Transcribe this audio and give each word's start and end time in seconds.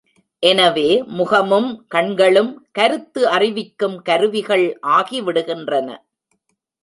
எனவே 0.43 0.87
முகமும் 1.17 1.67
கண்களும் 1.87 2.49
கருத்து 2.71 3.21
அறிவிக்கும் 3.27 3.97
கருவிகள் 4.01 4.65
ஆகிவிடுகின்றன. 4.91 5.89